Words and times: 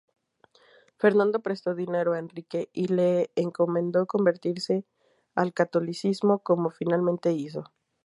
Fernando 0.97 1.41
prestó 1.43 1.75
dinero 1.75 2.13
a 2.13 2.17
Enrique 2.17 2.71
y 2.73 2.87
le 2.87 3.29
encomendó 3.35 4.07
convertirse 4.07 4.83
al 5.35 5.53
catolicismo, 5.53 6.39
como 6.39 6.71
finalmente 6.71 7.31
hizo. 7.33 7.65